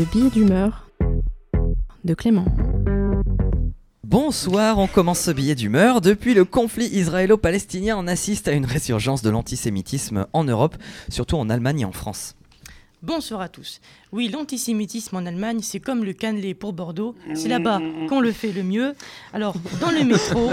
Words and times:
Le 0.00 0.06
billet 0.06 0.30
d'humeur 0.30 0.86
de 2.04 2.14
Clément. 2.14 2.46
Bonsoir, 4.02 4.78
on 4.78 4.86
commence 4.86 5.20
ce 5.20 5.30
billet 5.30 5.54
d'humeur. 5.54 6.00
Depuis 6.00 6.32
le 6.32 6.46
conflit 6.46 6.86
israélo-palestinien, 6.86 7.98
on 7.98 8.06
assiste 8.06 8.48
à 8.48 8.52
une 8.52 8.64
résurgence 8.64 9.20
de 9.20 9.28
l'antisémitisme 9.28 10.26
en 10.32 10.44
Europe, 10.44 10.74
surtout 11.10 11.36
en 11.36 11.50
Allemagne 11.50 11.80
et 11.80 11.84
en 11.84 11.92
France. 11.92 12.34
Bonsoir 13.02 13.42
à 13.42 13.50
tous. 13.50 13.82
Oui, 14.10 14.30
l'antisémitisme 14.30 15.16
en 15.16 15.26
Allemagne, 15.26 15.60
c'est 15.60 15.80
comme 15.80 16.02
le 16.02 16.14
cannelé 16.14 16.54
pour 16.54 16.72
Bordeaux. 16.72 17.14
C'est 17.34 17.48
là-bas 17.48 17.82
qu'on 18.08 18.20
le 18.20 18.32
fait 18.32 18.52
le 18.52 18.62
mieux. 18.62 18.94
Alors, 19.34 19.54
dans 19.82 19.90
le 19.90 20.02
métro, 20.04 20.50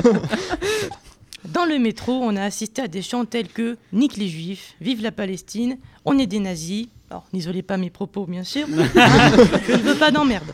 dans 1.46 1.66
le 1.66 1.80
métro, 1.80 2.14
on 2.14 2.36
a 2.36 2.44
assisté 2.44 2.82
à 2.82 2.88
des 2.88 3.02
chants 3.02 3.26
tels 3.26 3.48
que 3.48 3.78
Nique 3.94 4.18
les 4.18 4.28
Juifs, 4.28 4.76
Vive 4.82 5.02
la 5.02 5.12
Palestine, 5.12 5.78
On 6.04 6.18
est 6.18 6.28
des 6.28 6.40
nazis. 6.40 6.88
Alors, 7.10 7.26
n'isolez 7.32 7.62
pas 7.62 7.78
mes 7.78 7.90
propos, 7.90 8.26
bien 8.26 8.44
sûr. 8.44 8.68
Je 8.68 9.72
ne 9.72 9.82
veux 9.82 9.96
pas 9.96 10.12
d'emmerde. 10.12 10.54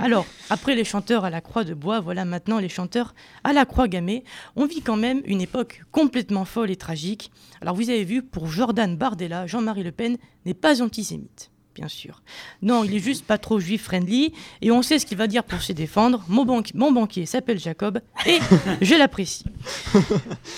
Alors, 0.00 0.26
après 0.50 0.74
les 0.74 0.84
chanteurs 0.84 1.24
à 1.24 1.30
la 1.30 1.40
croix 1.40 1.64
de 1.64 1.72
bois, 1.72 2.00
voilà 2.00 2.24
maintenant 2.24 2.58
les 2.58 2.68
chanteurs 2.68 3.14
à 3.44 3.52
la 3.52 3.64
croix 3.64 3.86
gammée. 3.86 4.24
On 4.56 4.66
vit 4.66 4.82
quand 4.82 4.96
même 4.96 5.22
une 5.24 5.40
époque 5.40 5.82
complètement 5.92 6.44
folle 6.44 6.70
et 6.70 6.76
tragique. 6.76 7.30
Alors, 7.60 7.76
vous 7.76 7.90
avez 7.90 8.04
vu, 8.04 8.22
pour 8.22 8.46
Jordan 8.48 8.96
Bardella, 8.96 9.46
Jean-Marie 9.46 9.84
Le 9.84 9.92
Pen 9.92 10.16
n'est 10.46 10.54
pas 10.54 10.82
antisémite 10.82 11.50
bien 11.74 11.88
sûr. 11.88 12.22
Non, 12.62 12.84
il 12.84 12.94
est 12.94 13.00
juste 13.00 13.24
pas 13.24 13.38
trop 13.38 13.58
juif 13.60 13.84
friendly 13.84 14.32
et 14.62 14.70
on 14.70 14.82
sait 14.82 14.98
ce 14.98 15.06
qu'il 15.06 15.18
va 15.18 15.26
dire 15.26 15.44
pour 15.44 15.62
se 15.62 15.72
défendre. 15.72 16.24
Mon, 16.28 16.62
mon 16.74 16.92
banquier 16.92 17.26
s'appelle 17.26 17.58
Jacob 17.58 18.00
et 18.26 18.38
je 18.80 18.94
l'apprécie. 18.94 19.44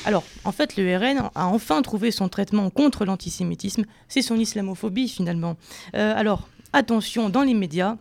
Alors, 0.05 0.25
en 0.45 0.53
fait, 0.53 0.77
le 0.77 0.97
RN 0.97 1.31
a 1.35 1.47
enfin 1.47 1.83
trouvé 1.83 2.11
son 2.11 2.29
traitement 2.29 2.71
contre 2.71 3.05
l'antisémitisme. 3.05 3.85
C'est 4.09 4.23
son 4.23 4.37
islamophobie 4.37 5.09
finalement. 5.09 5.57
Euh, 5.95 6.15
alors, 6.17 6.49
attention, 6.73 7.29
dans 7.31 7.43
les 7.43 7.55
médias, 7.55 7.97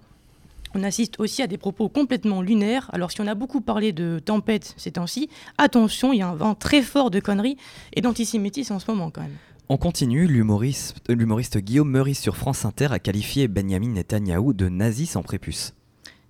on 0.76 0.84
assiste 0.84 1.20
aussi 1.20 1.42
à 1.42 1.48
des 1.48 1.58
propos 1.58 1.88
complètement 1.88 2.42
lunaires. 2.42 2.90
Alors 2.92 3.12
si 3.12 3.22
on 3.22 3.28
a 3.28 3.36
beaucoup 3.36 3.62
parlé 3.62 3.94
de 3.94 4.20
tempête 4.20 4.74
ces 4.78 4.92
temps-ci, 4.92 5.30
attention, 5.58 6.12
il 6.12 6.20
y 6.20 6.22
a 6.22 6.28
un 6.28 6.36
vent 6.36 6.54
très 6.54 6.82
fort 6.82 7.10
de 7.10 7.22
conneries 7.22 7.58
et 7.94 8.02
d'antisémitisme 8.02 8.74
en 8.74 8.80
ce 8.80 8.92
moment 8.92 9.10
quand 9.10 9.22
même. 9.22 9.38
On 9.68 9.78
continue, 9.78 10.28
l'humoriste 10.28 11.58
Guillaume 11.58 11.90
Meurice 11.90 12.20
sur 12.20 12.38
France 12.38 12.66
Inter 12.66 12.90
a 12.92 13.00
qualifié 13.00 13.48
Benjamin 13.48 13.94
Netanyahou 13.94 14.54
de 14.54 14.70
nazi 14.70 15.08
sans 15.08 15.24
prépuce. 15.24 15.74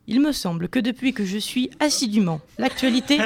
Il 0.08 0.22
me 0.22 0.32
semble 0.32 0.70
que 0.70 0.80
depuis 0.80 1.12
que 1.12 1.26
je 1.26 1.38
suis 1.38 1.70
assidûment 1.82 2.40
l'actualité, 2.58 3.20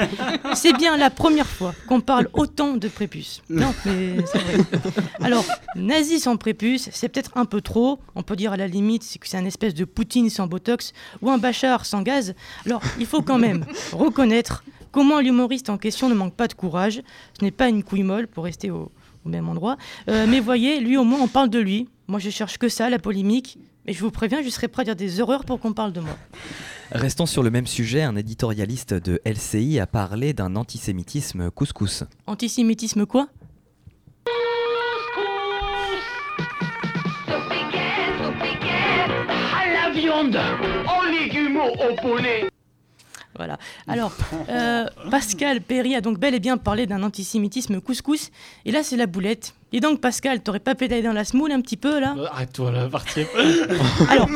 c'est 0.54 0.72
bien 0.72 0.96
la 0.96 1.10
première 1.10 1.46
fois 1.46 1.76
qu'on 1.86 2.00
parle 2.00 2.28
autant 2.32 2.76
de 2.76 2.88
prépuce. 2.88 3.40
Non, 3.48 3.72
mais 3.86 4.16
c'est 4.26 4.38
vrai. 4.38 4.64
Alors, 5.20 5.44
nazi 5.76 6.18
sans 6.18 6.36
prépuce, 6.36 6.88
c'est 6.92 7.08
peut-être 7.08 7.36
un 7.36 7.44
peu 7.44 7.60
trop. 7.60 8.00
On 8.16 8.24
peut 8.24 8.34
dire 8.34 8.52
à 8.52 8.56
la 8.56 8.66
limite 8.66 9.16
que 9.20 9.28
c'est 9.28 9.36
un 9.36 9.44
espèce 9.44 9.74
de 9.74 9.84
Poutine 9.84 10.28
sans 10.28 10.48
botox 10.48 10.92
ou 11.22 11.30
un 11.30 11.38
Bachar 11.38 11.86
sans 11.86 12.02
gaz. 12.02 12.34
Alors, 12.66 12.82
il 12.98 13.06
faut 13.06 13.22
quand 13.22 13.38
même 13.38 13.64
reconnaître 13.92 14.64
comment 14.90 15.20
l'humoriste 15.20 15.70
en 15.70 15.78
question 15.78 16.08
ne 16.08 16.14
manque 16.14 16.34
pas 16.34 16.48
de 16.48 16.54
courage. 16.54 17.00
Ce 17.38 17.44
n'est 17.44 17.52
pas 17.52 17.68
une 17.68 17.84
couille 17.84 18.02
molle 18.02 18.26
pour 18.26 18.42
rester 18.42 18.72
au, 18.72 18.90
au 19.24 19.28
même 19.28 19.48
endroit. 19.48 19.76
Euh, 20.08 20.26
mais 20.28 20.40
voyez, 20.40 20.80
lui 20.80 20.96
au 20.96 21.04
moins 21.04 21.20
on 21.20 21.28
parle 21.28 21.50
de 21.50 21.58
lui. 21.58 21.88
Moi 22.08 22.18
je 22.18 22.30
cherche 22.30 22.58
que 22.58 22.68
ça, 22.68 22.90
la 22.90 22.98
polémique. 22.98 23.58
Mais 23.86 23.92
je 23.92 24.00
vous 24.00 24.10
préviens, 24.10 24.42
je 24.42 24.48
serai 24.50 24.68
prêt 24.68 24.82
à 24.82 24.84
dire 24.84 24.96
des 24.96 25.20
horreurs 25.20 25.44
pour 25.44 25.58
qu'on 25.60 25.72
parle 25.72 25.92
de 25.92 26.00
moi. 26.00 26.16
Restons 26.92 27.26
sur 27.26 27.42
le 27.42 27.50
même 27.50 27.66
sujet, 27.66 28.02
un 28.02 28.16
éditorialiste 28.16 28.94
de 28.94 29.20
LCI 29.24 29.78
a 29.78 29.86
parlé 29.86 30.32
d'un 30.32 30.56
antisémitisme 30.56 31.50
couscous. 31.50 32.04
Antisémitisme 32.26 33.06
quoi? 33.06 33.28
À 39.54 39.66
la 39.72 39.90
viande, 39.98 40.36
aux 40.36 41.06
légumes, 41.10 41.58
au 41.58 41.94
poulet. 42.00 42.48
Voilà. 43.40 43.56
Alors, 43.88 44.12
euh, 44.50 44.84
Pascal 45.10 45.62
Perry 45.62 45.94
a 45.94 46.02
donc 46.02 46.18
bel 46.18 46.34
et 46.34 46.40
bien 46.40 46.58
parlé 46.58 46.86
d'un 46.86 47.02
antisémitisme 47.02 47.80
couscous. 47.80 48.30
Et 48.66 48.70
là, 48.70 48.82
c'est 48.82 48.98
la 48.98 49.06
boulette. 49.06 49.54
Et 49.72 49.80
donc, 49.80 50.02
Pascal, 50.02 50.42
t'aurais 50.42 50.60
pas 50.60 50.74
pédalé 50.74 51.00
dans 51.00 51.14
la 51.14 51.24
smoule 51.24 51.50
un 51.50 51.62
petit 51.62 51.78
peu, 51.78 52.00
là? 52.00 52.14
Euh, 52.18 52.26
Arrête-toi 52.30 52.70
là, 52.70 52.86
partir. 52.90 53.26
Alors, 54.10 54.28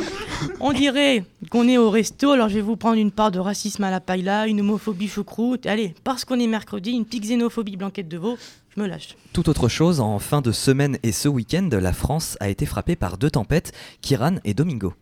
on 0.59 0.73
dirait 0.73 1.23
qu'on 1.51 1.69
est 1.69 1.77
au 1.77 1.91
resto, 1.91 2.31
alors 2.31 2.49
je 2.49 2.55
vais 2.55 2.61
vous 2.63 2.77
prendre 2.77 2.97
une 2.97 3.11
part 3.11 3.31
de 3.31 3.39
racisme 3.39 3.85
à 3.85 3.91
la 3.91 4.01
paella, 4.01 4.47
une 4.47 4.61
homophobie 4.61 5.09
choucroute. 5.09 5.67
Allez, 5.67 5.95
parce 6.03 6.25
qu'on 6.25 6.41
est 6.41 6.47
mercredi, 6.47 6.93
une 6.93 7.05
petite 7.05 7.25
xénophobie 7.25 7.77
blanquette 7.77 8.09
de 8.09 8.17
veau, 8.17 8.39
je 8.75 8.81
me 8.81 8.87
lâche. 8.87 9.17
Tout 9.35 9.51
autre 9.51 9.69
chose, 9.69 10.01
en 10.01 10.19
fin 10.19 10.41
de 10.41 10.51
semaine 10.51 10.97
et 11.03 11.13
ce 11.13 11.29
week-end, 11.29 11.69
la 11.73 11.93
France 11.93 12.39
a 12.41 12.49
été 12.49 12.65
frappée 12.65 12.97
par 12.97 13.19
deux 13.19 13.31
tempêtes, 13.31 13.73
Kiran 14.01 14.37
et 14.45 14.55
Domingo. 14.55 14.95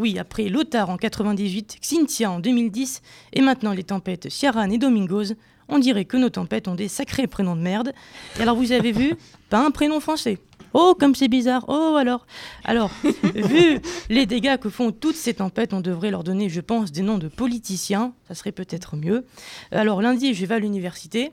Oui, 0.00 0.18
après 0.18 0.48
Lothar 0.48 0.88
en 0.88 0.96
98, 0.96 1.76
Xynthia 1.82 2.30
en 2.30 2.40
2010 2.40 3.02
et 3.34 3.42
maintenant 3.42 3.74
les 3.74 3.84
tempêtes 3.84 4.30
Ciaran 4.30 4.70
et 4.70 4.78
Domingos, 4.78 5.34
on 5.68 5.78
dirait 5.78 6.06
que 6.06 6.16
nos 6.16 6.30
tempêtes 6.30 6.68
ont 6.68 6.74
des 6.74 6.88
sacrés 6.88 7.26
prénoms 7.26 7.54
de 7.54 7.60
merde. 7.60 7.92
Et 8.38 8.42
alors 8.42 8.56
vous 8.56 8.72
avez 8.72 8.92
vu, 8.92 9.12
pas 9.50 9.62
un 9.62 9.70
prénom 9.70 10.00
français. 10.00 10.38
Oh, 10.72 10.96
comme 10.98 11.14
c'est 11.14 11.28
bizarre. 11.28 11.66
Oh, 11.68 11.96
alors. 11.98 12.26
Alors, 12.64 12.90
vu 13.34 13.78
les 14.08 14.24
dégâts 14.24 14.56
que 14.56 14.70
font 14.70 14.90
toutes 14.90 15.16
ces 15.16 15.34
tempêtes, 15.34 15.74
on 15.74 15.82
devrait 15.82 16.10
leur 16.10 16.24
donner, 16.24 16.48
je 16.48 16.62
pense, 16.62 16.92
des 16.92 17.02
noms 17.02 17.18
de 17.18 17.28
politiciens. 17.28 18.14
Ça 18.26 18.34
serait 18.34 18.52
peut-être 18.52 18.96
mieux. 18.96 19.26
Alors, 19.70 20.00
lundi, 20.00 20.32
je 20.32 20.46
vais 20.46 20.54
à 20.54 20.60
l'université. 20.60 21.30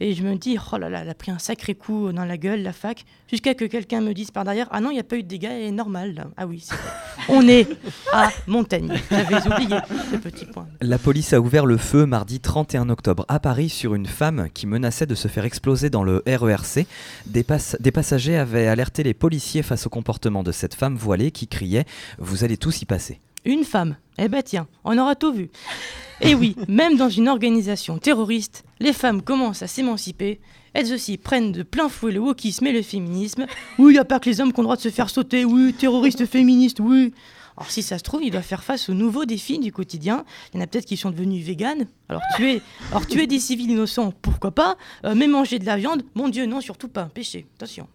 Et 0.00 0.14
je 0.14 0.22
me 0.22 0.36
dis, 0.36 0.58
oh 0.72 0.76
là 0.78 0.88
là, 0.88 1.00
elle 1.02 1.08
a 1.08 1.14
pris 1.14 1.30
un 1.30 1.38
sacré 1.38 1.74
coup 1.74 2.12
dans 2.12 2.24
la 2.24 2.36
gueule, 2.36 2.62
la 2.62 2.72
fac, 2.72 3.04
jusqu'à 3.30 3.54
que 3.54 3.64
quelqu'un 3.64 4.00
me 4.00 4.12
dise 4.12 4.30
par 4.30 4.44
derrière, 4.44 4.68
ah 4.70 4.80
non, 4.80 4.90
il 4.90 4.94
n'y 4.94 5.00
a 5.00 5.04
pas 5.04 5.16
eu 5.16 5.22
de 5.22 5.28
dégâts, 5.28 5.48
elle 5.50 5.62
est 5.62 5.72
normale. 5.72 6.14
là. 6.14 6.26
Ah 6.36 6.46
oui. 6.46 6.66
On 7.28 7.46
est 7.48 7.66
à 8.12 8.30
Montaigne. 8.46 8.92
J'avais 9.10 9.46
oublié 9.46 9.78
ce 10.10 10.16
petit 10.16 10.44
point. 10.44 10.66
La 10.80 10.98
police 10.98 11.32
a 11.32 11.40
ouvert 11.40 11.66
le 11.66 11.76
feu 11.76 12.06
mardi 12.06 12.40
31 12.40 12.88
octobre 12.88 13.24
à 13.28 13.40
Paris 13.40 13.68
sur 13.68 13.94
une 13.94 14.06
femme 14.06 14.48
qui 14.52 14.66
menaçait 14.66 15.06
de 15.06 15.14
se 15.14 15.28
faire 15.28 15.44
exploser 15.44 15.90
dans 15.90 16.04
le 16.04 16.22
RERC. 16.26 16.86
Des 17.26 17.42
passagers 17.92 18.36
avaient 18.36 18.66
alerté 18.66 19.02
les 19.02 19.14
policiers 19.14 19.62
face 19.62 19.86
au 19.86 19.90
comportement 19.90 20.42
de 20.42 20.52
cette 20.52 20.74
femme 20.74 20.96
voilée 20.96 21.30
qui 21.30 21.48
criait⁇ 21.48 21.82
Vous 22.18 22.44
allez 22.44 22.56
tous 22.56 22.82
y 22.82 22.84
passer⁇ 22.84 23.14
Une 23.46 23.64
femme. 23.64 23.96
Eh 24.18 24.28
ben 24.28 24.42
tiens, 24.42 24.66
on 24.84 24.98
aura 24.98 25.14
tout 25.14 25.32
vu. 25.32 25.50
Et 26.20 26.34
oui, 26.34 26.56
même 26.68 26.96
dans 26.96 27.08
une 27.08 27.28
organisation 27.28 27.98
terroriste, 27.98 28.64
les 28.80 28.92
femmes 28.92 29.22
commencent 29.22 29.62
à 29.62 29.68
s'émanciper. 29.68 30.40
Elles 30.72 30.92
aussi 30.92 31.16
prennent 31.16 31.52
de 31.52 31.62
plein 31.62 31.88
fouet 31.88 32.10
le 32.10 32.18
wokisme 32.18 32.66
et 32.66 32.72
le 32.72 32.82
féminisme. 32.82 33.46
Oui, 33.78 33.92
il 33.92 33.94
n'y 33.94 33.98
a 33.98 34.04
pas 34.04 34.18
que 34.18 34.28
les 34.28 34.40
hommes 34.40 34.52
qui 34.52 34.58
ont 34.58 34.62
le 34.62 34.66
droit 34.66 34.76
de 34.76 34.80
se 34.80 34.88
faire 34.88 35.10
sauter. 35.10 35.44
Oui, 35.44 35.72
terroristes 35.74 36.26
féministes, 36.26 36.80
oui. 36.80 37.14
Alors 37.56 37.70
si 37.70 37.82
ça 37.82 37.98
se 37.98 38.02
trouve, 38.02 38.24
il 38.24 38.30
doit 38.30 38.42
faire 38.42 38.64
face 38.64 38.88
aux 38.88 38.94
nouveaux 38.94 39.24
défis 39.24 39.58
du 39.58 39.72
quotidien. 39.72 40.24
Il 40.52 40.56
y 40.56 40.60
en 40.60 40.64
a 40.64 40.66
peut-être 40.66 40.84
qui 40.84 40.96
sont 40.96 41.10
devenus 41.10 41.44
véganes. 41.44 41.86
Alors 42.08 42.22
tuer, 42.34 42.60
tuer 43.08 43.26
des 43.28 43.38
civils 43.38 43.70
innocents, 43.70 44.12
pourquoi 44.22 44.50
pas? 44.50 44.76
Euh, 45.04 45.14
Mais 45.14 45.28
manger 45.28 45.58
de 45.60 45.66
la 45.66 45.76
viande, 45.76 46.02
mon 46.14 46.28
Dieu, 46.28 46.46
non, 46.46 46.60
surtout 46.60 46.88
pas. 46.88 47.04
Péché, 47.04 47.46
attention. 47.56 47.86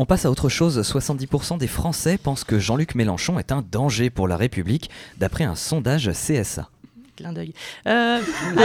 On 0.00 0.06
passe 0.06 0.26
à 0.26 0.30
autre 0.30 0.48
chose, 0.48 0.80
70% 0.80 1.58
des 1.58 1.66
Français 1.66 2.18
pensent 2.18 2.44
que 2.44 2.60
Jean-Luc 2.60 2.94
Mélenchon 2.94 3.36
est 3.40 3.50
un 3.50 3.64
danger 3.68 4.10
pour 4.10 4.28
la 4.28 4.36
République, 4.36 4.90
d'après 5.16 5.42
un 5.42 5.56
sondage 5.56 6.08
CSA. 6.12 6.68
Clin 7.16 7.32
d'œil. 7.32 7.52
Euh, 7.88 8.20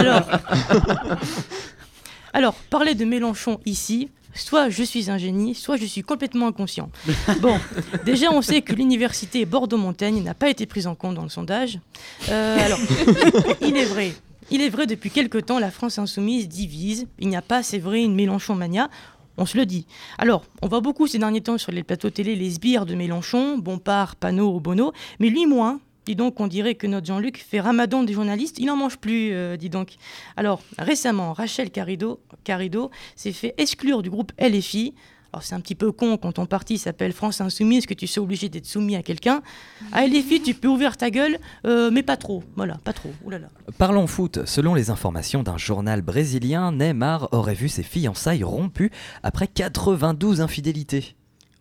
alors, 2.32 2.54
parler 2.70 2.94
de 2.94 3.04
Mélenchon 3.04 3.58
ici, 3.66 4.10
soit 4.32 4.68
je 4.68 4.84
suis 4.84 5.10
un 5.10 5.18
génie, 5.18 5.56
soit 5.56 5.76
je 5.76 5.86
suis 5.86 6.02
complètement 6.02 6.46
inconscient. 6.46 6.88
Bon, 7.40 7.58
déjà 8.04 8.30
on 8.30 8.40
sait 8.40 8.62
que 8.62 8.72
l'université 8.72 9.44
Bordeaux-Montaigne 9.44 10.22
n'a 10.22 10.34
pas 10.34 10.50
été 10.50 10.66
prise 10.66 10.86
en 10.86 10.94
compte 10.94 11.16
dans 11.16 11.24
le 11.24 11.30
sondage. 11.30 11.80
Euh, 12.28 12.64
alors, 12.64 12.78
il 13.60 13.76
est 13.76 13.86
vrai. 13.86 14.12
Il 14.50 14.60
est 14.60 14.68
vrai, 14.68 14.86
depuis 14.86 15.10
quelque 15.10 15.38
temps, 15.38 15.58
la 15.58 15.70
France 15.70 15.98
insoumise 15.98 16.48
divise. 16.48 17.06
Il 17.18 17.28
n'y 17.28 17.36
a 17.36 17.42
pas, 17.42 17.62
c'est 17.62 17.78
vrai, 17.78 18.02
une 18.02 18.14
Mélenchon 18.14 18.54
mania. 18.54 18.90
On 19.36 19.46
se 19.46 19.56
le 19.56 19.66
dit. 19.66 19.86
Alors, 20.18 20.44
on 20.62 20.68
voit 20.68 20.80
beaucoup 20.80 21.06
ces 21.06 21.18
derniers 21.18 21.40
temps 21.40 21.58
sur 21.58 21.72
les 21.72 21.82
plateaux 21.82 22.10
télé 22.10 22.36
les 22.36 22.50
sbires 22.50 22.86
de 22.86 22.94
Mélenchon, 22.94 23.58
Bompard, 23.58 24.16
Panot 24.16 24.60
Bono, 24.60 24.92
mais 25.18 25.28
lui 25.28 25.46
moins. 25.46 25.80
Dis 26.06 26.16
donc, 26.16 26.38
on 26.38 26.46
dirait 26.46 26.74
que 26.74 26.86
notre 26.86 27.06
Jean-Luc 27.06 27.38
fait 27.38 27.60
ramadan 27.60 28.02
des 28.02 28.12
journalistes. 28.12 28.58
Il 28.58 28.66
n'en 28.66 28.76
mange 28.76 28.98
plus, 28.98 29.32
euh, 29.32 29.56
dis 29.56 29.70
donc. 29.70 29.94
Alors, 30.36 30.62
récemment, 30.78 31.32
Rachel 31.32 31.70
Carido 31.70 32.20
s'est 33.16 33.32
fait 33.32 33.54
exclure 33.56 34.02
du 34.02 34.10
groupe 34.10 34.32
LFI. 34.38 34.94
Alors, 35.34 35.42
c'est 35.42 35.56
un 35.56 35.60
petit 35.60 35.74
peu 35.74 35.90
con 35.90 36.16
quand 36.16 36.30
ton 36.30 36.46
parti 36.46 36.78
s'appelle 36.78 37.12
France 37.12 37.40
Insoumise, 37.40 37.86
que 37.86 37.94
tu 37.94 38.06
sois 38.06 38.22
obligé 38.22 38.48
d'être 38.48 38.66
soumis 38.66 38.94
à 38.94 39.02
quelqu'un. 39.02 39.42
À 39.90 40.06
LFI, 40.06 40.40
tu 40.40 40.54
peux 40.54 40.68
ouvrir 40.68 40.96
ta 40.96 41.10
gueule, 41.10 41.40
euh, 41.66 41.90
mais 41.90 42.04
pas 42.04 42.16
trop. 42.16 42.44
Voilà, 42.54 42.78
pas 42.84 42.92
trop. 42.92 43.10
Parlons 43.76 44.06
foot. 44.06 44.46
Selon 44.46 44.74
les 44.74 44.90
informations 44.90 45.42
d'un 45.42 45.58
journal 45.58 46.02
brésilien, 46.02 46.70
Neymar 46.70 47.30
aurait 47.32 47.54
vu 47.54 47.68
ses 47.68 47.82
fiançailles 47.82 48.44
rompues 48.44 48.92
après 49.24 49.48
92 49.48 50.40
infidélités. 50.40 51.16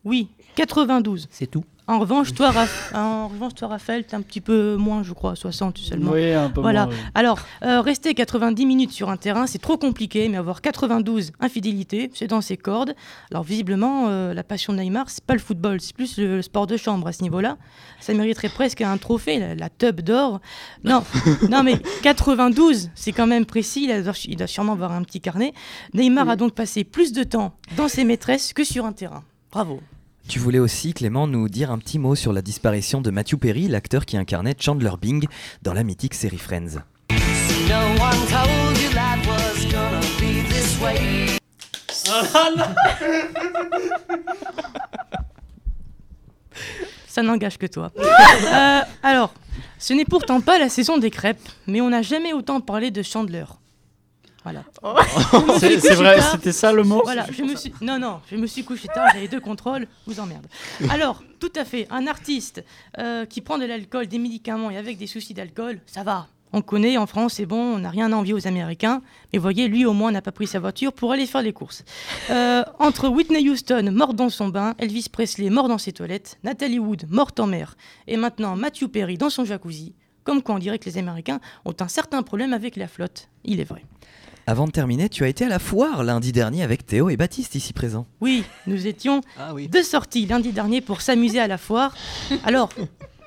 Oui, 0.05 0.27
92. 0.55 1.27
C'est 1.31 1.47
tout. 1.47 1.63
En 1.85 2.00
revanche, 2.00 2.33
toi, 2.33 2.51
Raph- 2.51 2.94
en 2.95 3.27
revanche, 3.27 3.55
toi, 3.55 3.67
Raphaël, 3.67 4.05
t'es 4.05 4.15
un 4.15 4.21
petit 4.21 4.39
peu 4.39 4.77
moins, 4.77 5.03
je 5.03 5.11
crois, 5.11 5.35
60 5.35 5.77
seulement. 5.79 6.11
Oui, 6.13 6.31
un 6.31 6.50
peu 6.50 6.61
Voilà. 6.61 6.85
moins, 6.85 6.94
oui. 6.95 7.01
Alors, 7.13 7.39
euh, 7.65 7.81
rester 7.81 8.13
90 8.13 8.65
minutes 8.65 8.91
sur 8.91 9.09
un 9.09 9.17
terrain, 9.17 9.47
c'est 9.47 9.57
trop 9.59 9.75
compliqué, 9.77 10.29
mais 10.29 10.38
avoir 10.38 10.61
92 10.61 11.33
infidélités, 11.41 12.09
c'est 12.15 12.27
dans 12.27 12.39
ses 12.39 12.55
cordes. 12.55 12.95
Alors, 13.31 13.44
visiblement, 13.44 14.05
euh, 14.07 14.33
la 14.33 14.45
passion 14.45 14.71
de 14.71 14.77
Neymar, 14.79 15.09
c'est 15.09 15.25
pas 15.25 15.33
le 15.33 15.41
football, 15.41 15.81
c'est 15.81 15.94
plus 15.94 16.17
le 16.17 16.41
sport 16.41 16.67
de 16.67 16.77
chambre 16.77 17.05
à 17.07 17.11
ce 17.11 17.21
niveau-là. 17.21 17.57
Ça 18.00 18.13
mériterait 18.13 18.47
presque 18.47 18.79
un 18.79 18.97
trophée, 18.97 19.38
la, 19.39 19.53
la 19.53 19.69
tub 19.69 20.00
d'or. 20.00 20.39
Non, 20.85 21.03
non, 21.50 21.63
mais 21.63 21.81
92, 22.03 22.91
c'est 22.95 23.11
quand 23.11 23.27
même 23.27 23.45
précis, 23.45 23.91
il 24.29 24.38
doit 24.38 24.47
sûrement 24.47 24.71
avoir 24.73 24.94
un 24.94 25.03
petit 25.03 25.19
carnet. 25.19 25.51
Neymar 25.94 26.29
a 26.29 26.38
donc 26.38 26.53
passé 26.53 26.85
plus 26.85 27.11
de 27.11 27.23
temps 27.23 27.55
dans 27.75 27.89
ses 27.89 28.05
maîtresses 28.05 28.53
que 28.53 28.63
sur 28.63 28.85
un 28.85 28.94
terrain. 28.94 29.23
Bravo. 29.51 29.81
Tu 30.27 30.39
voulais 30.39 30.59
aussi, 30.59 30.93
Clément, 30.93 31.27
nous 31.27 31.49
dire 31.49 31.71
un 31.71 31.77
petit 31.77 31.99
mot 31.99 32.15
sur 32.15 32.33
la 32.33 32.41
disparition 32.41 33.01
de 33.01 33.11
Matthew 33.11 33.35
Perry, 33.37 33.67
l'acteur 33.67 34.05
qui 34.05 34.17
incarnait 34.17 34.55
Chandler 34.59 34.91
Bing 35.01 35.27
dans 35.61 35.73
la 35.73 35.83
mythique 35.83 36.13
série 36.13 36.37
Friends. 36.37 36.79
Ça 47.07 47.21
n'engage 47.21 47.57
que 47.57 47.67
toi. 47.67 47.91
Euh, 47.97 48.81
alors, 49.03 49.33
ce 49.77 49.93
n'est 49.93 50.05
pourtant 50.05 50.41
pas 50.41 50.57
la 50.57 50.69
saison 50.69 50.97
des 50.97 51.11
crêpes, 51.11 51.37
mais 51.67 51.81
on 51.81 51.89
n'a 51.89 52.01
jamais 52.01 52.33
autant 52.33 52.59
parlé 52.61 52.91
de 52.91 53.01
Chandler. 53.03 53.45
Voilà. 54.43 54.63
C'est 55.59 55.79
c'est 55.79 55.95
vrai, 55.95 56.19
c'était 56.21 56.51
ça 56.51 56.71
le 56.71 56.83
mot 56.83 57.01
Voilà, 57.03 57.25
je 57.31 57.43
me 57.43 57.55
suis... 57.55 57.73
Non, 57.81 57.97
non, 57.99 58.19
je 58.29 58.35
me 58.35 58.47
suis 58.47 58.63
couché 58.63 58.87
tard, 58.87 59.09
j'avais 59.13 59.27
deux 59.27 59.39
contrôles, 59.39 59.87
vous 60.05 60.19
emmerde. 60.19 60.45
Alors, 60.89 61.23
tout 61.39 61.51
à 61.55 61.65
fait, 61.65 61.87
un 61.89 62.07
artiste 62.07 62.63
euh, 62.97 63.25
qui 63.25 63.41
prend 63.41 63.57
de 63.57 63.65
l'alcool, 63.65 64.07
des 64.07 64.19
médicaments 64.19 64.69
et 64.69 64.77
avec 64.77 64.97
des 64.97 65.07
soucis 65.07 65.33
d'alcool, 65.33 65.79
ça 65.85 66.03
va. 66.03 66.27
On 66.55 66.61
connaît 66.61 66.97
en 66.97 67.07
France, 67.07 67.33
c'est 67.33 67.47
bon, 67.47 67.57
on 67.57 67.79
n'a 67.79 67.89
rien 67.89 68.13
à 68.13 68.15
envier 68.15 68.33
aux 68.33 68.47
Américains. 68.47 69.01
Mais 69.31 69.39
voyez, 69.39 69.67
lui 69.67 69.85
au 69.85 69.93
moins 69.93 70.11
n'a 70.11 70.21
pas 70.21 70.31
pris 70.31 70.45
sa 70.45 70.59
voiture 70.59 70.93
pour 70.93 71.11
aller 71.11 71.25
faire 71.25 71.41
les 71.41 71.51
courses. 71.51 71.83
Euh, 72.29 72.63
entre 72.77 73.07
Whitney 73.07 73.49
Houston, 73.49 73.89
morte 73.91 74.15
dans 74.15 74.29
son 74.29 74.49
bain, 74.49 74.75
Elvis 74.77 75.07
Presley, 75.11 75.49
mort 75.49 75.67
dans 75.67 75.79
ses 75.79 75.93
toilettes, 75.93 76.37
Natalie 76.43 76.77
Wood, 76.77 77.07
morte 77.09 77.39
en 77.39 77.47
mer, 77.47 77.75
et 78.05 78.17
maintenant 78.17 78.55
Matthew 78.55 78.85
Perry 78.87 79.17
dans 79.17 79.31
son 79.31 79.45
jacuzzi, 79.45 79.95
comme 80.23 80.43
quoi 80.43 80.53
on 80.53 80.59
dirait 80.59 80.77
que 80.77 80.85
les 80.85 80.99
Américains 80.99 81.39
ont 81.65 81.73
un 81.79 81.87
certain 81.87 82.21
problème 82.21 82.53
avec 82.53 82.75
la 82.75 82.87
flotte. 82.87 83.29
Il 83.43 83.59
est 83.59 83.65
vrai. 83.65 83.83
Avant 84.45 84.65
de 84.67 84.71
terminer, 84.71 85.07
tu 85.07 85.23
as 85.23 85.27
été 85.29 85.45
à 85.45 85.49
la 85.49 85.59
foire 85.59 86.03
lundi 86.03 86.31
dernier 86.33 86.63
avec 86.63 86.85
Théo 86.85 87.09
et 87.09 87.15
Baptiste 87.15 87.55
ici 87.55 87.71
présents. 87.71 88.05
Oui, 88.19 88.43
nous 88.67 88.87
étions 88.87 89.21
Ah 89.39 89.53
oui. 89.53 89.69
de 89.69 89.81
sortie 89.81 90.25
lundi 90.25 90.51
dernier 90.51 90.81
pour 90.81 91.01
s'amuser 91.01 91.39
à 91.39 91.47
la 91.47 91.57
foire. 91.57 91.95
Alors, 92.43 92.69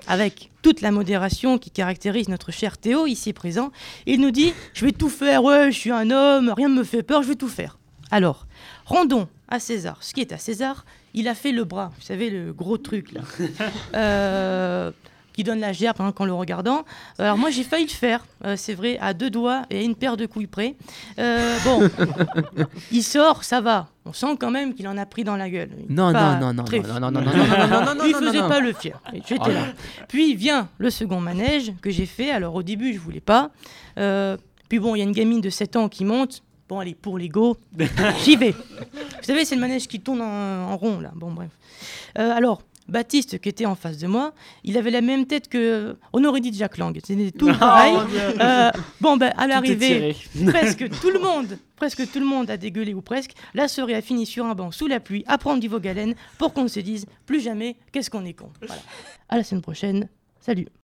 avec 0.06 0.50
toute 0.60 0.82
la 0.82 0.90
modération 0.90 1.56
qui 1.58 1.70
caractérise 1.70 2.28
notre 2.28 2.52
cher 2.52 2.76
Théo 2.76 3.06
ici 3.06 3.32
présent, 3.32 3.72
il 4.04 4.20
nous 4.20 4.30
dit 4.30 4.52
Je 4.74 4.84
vais 4.84 4.92
tout 4.92 5.08
faire, 5.08 5.42
ouais, 5.42 5.72
je 5.72 5.78
suis 5.78 5.90
un 5.90 6.10
homme, 6.10 6.52
rien 6.54 6.68
ne 6.68 6.74
me 6.74 6.84
fait 6.84 7.02
peur, 7.02 7.22
je 7.22 7.28
vais 7.28 7.34
tout 7.34 7.48
faire. 7.48 7.78
Alors, 8.10 8.46
rendons 8.84 9.26
à 9.48 9.58
César 9.58 9.98
ce 10.02 10.12
qui 10.12 10.20
est 10.20 10.32
à 10.32 10.38
César. 10.38 10.84
Il 11.14 11.28
a 11.28 11.34
fait 11.34 11.52
le 11.52 11.64
bras, 11.64 11.92
vous 11.96 12.04
savez, 12.04 12.28
le 12.28 12.52
gros 12.52 12.76
truc 12.76 13.12
là, 13.12 13.22
Euh, 13.94 14.92
qui 15.37 15.44
donne 15.44 15.61
la 15.61 15.73
gerbe 15.75 16.00
hein, 16.00 16.12
qu'en 16.12 16.25
le 16.25 16.33
regardant. 16.33 16.85
Alors, 17.19 17.37
moi, 17.37 17.50
j'ai 17.50 17.62
failli 17.62 17.85
le 17.85 17.91
faire, 17.91 18.25
euh, 18.44 18.55
c'est 18.56 18.73
vrai, 18.75 18.97
à 19.03 19.12
deux 19.12 19.29
doigts 19.29 19.62
et 19.69 19.79
à 19.79 19.83
une 19.83 19.94
paire 19.94 20.17
de 20.17 20.25
couilles 20.25 20.47
près. 20.47 20.75
Euh, 21.19 21.56
bon, 21.62 21.88
il 22.91 23.03
sort, 23.03 23.44
ça 23.44 23.61
va. 23.61 23.88
On 24.06 24.12
sent 24.15 24.37
quand 24.41 24.50
même 24.50 24.73
qu'il 24.73 24.88
en 24.88 24.97
a 24.97 25.05
pris 25.05 25.25
dans 25.25 25.37
la 25.37 25.50
gueule. 25.50 25.71
Non, 25.91 26.11
Pas 26.12 26.37
non, 26.37 26.47
non, 26.47 26.55
non, 26.55 26.65
très 26.65 26.79
non, 26.81 27.00
non, 27.00 27.11
non, 27.11 27.21
non, 27.21 27.21
non, 27.21 27.33
non, 27.37 27.69
non, 27.69 27.85
non, 27.85 27.94
non, 27.97 28.05
il 28.06 28.12
non, 28.12 28.19
faisait 28.21 28.41
non. 28.41 28.49
pas 28.49 28.61
le 28.61 28.73
fier. 28.73 28.99
Et 29.12 29.21
J'étais 29.27 29.43
Ah 29.44 29.49
là. 29.50 29.61
Puis 30.09 30.35
vient 30.35 30.69
le 30.79 30.88
second 30.91 31.21
manège 31.21 31.73
que 31.83 31.91
j'ai 31.91 32.06
fait. 32.06 32.31
Alors 32.31 32.55
au 32.55 32.62
début, 32.62 32.94
je 32.94 32.99
voulais 32.99 33.21
pas. 33.21 33.50
Euh, 33.99 34.37
puis 34.71 34.79
bon, 34.79 34.94
il 34.94 35.00
y 35.00 35.03
a 35.03 35.05
une 35.05 35.12
gamine 35.12 35.41
de 35.43 35.50
7 35.50 35.77
ans 35.77 35.88
qui 35.88 36.05
monte. 36.05 36.43
Bon, 36.69 36.81
allez, 36.81 36.94
pour 36.94 37.19
l'ego, 37.19 37.56
j'y 38.25 38.37
vais. 38.37 38.53
Vous 38.53 39.23
savez, 39.23 39.44
c'est 39.44 39.55
le 39.55 39.61
manège 39.61 39.87
qui 39.87 40.00
tourne 40.00 40.21
en, 40.23 40.71
en 40.73 40.77
rond, 40.77 40.99
là. 41.00 41.11
Bon, 41.15 41.31
bref. 41.31 41.50
Euh, 42.19 42.33
alors, 42.35 42.62
Baptiste, 42.88 43.41
qui 43.41 43.49
était 43.49 43.67
en 43.67 43.75
face 43.75 43.99
de 43.99 44.06
moi, 44.06 44.33
il 44.65 44.79
avait 44.79 44.91
la 44.91 45.00
même 45.00 45.27
tête 45.27 45.49
que. 45.49 45.97
On 46.12 46.25
aurait 46.25 46.41
dit 46.41 46.53
Jack 46.53 46.79
Lang. 46.79 46.99
C'était 47.05 47.33
tout 47.33 47.53
pareil. 47.59 47.97
Euh, 48.41 48.71
bon, 49.00 49.17
ben, 49.17 49.33
à 49.37 49.47
l'arrivée, 49.47 50.15
presque 50.47 50.88
tout 51.00 51.11
le 51.11 51.19
monde, 51.19 51.59
presque 51.77 52.11
tout 52.11 52.21
le 52.21 52.27
monde 52.27 52.50
a 52.50 52.56
dégueulé 52.56 52.94
ou 52.94 53.03
presque. 53.03 53.33
La 53.55 53.69
soirée 53.69 53.94
a 53.94 54.03
fini 54.03 54.27
sur 54.27 54.47
un 54.47 54.55
banc 54.55 54.71
sous 54.71 54.87
la 54.87 55.00
pluie, 55.00 55.25
à 55.27 55.38
prendre 55.38 55.61
du 55.61 55.69
Vogalen 55.69 56.15
pour 56.38 56.53
qu'on 56.53 56.69
se 56.69 56.81
dise 56.81 57.06
plus 57.25 57.41
jamais 57.41 57.77
qu'est-ce 57.93 58.11
qu'on 58.11 58.25
est 58.25 58.35
con. 58.35 58.50
Voilà. 58.61 58.83
À 59.29 59.37
la 59.37 59.44
semaine 59.44 59.62
prochaine. 59.62 60.09
Salut. 60.41 60.67